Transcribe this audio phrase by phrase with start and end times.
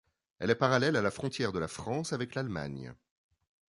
[0.39, 2.95] Elle est parallèle à la frontière de la France avec l'Allemagne.